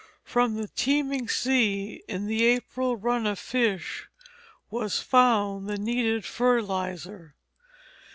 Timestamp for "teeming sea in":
0.67-2.25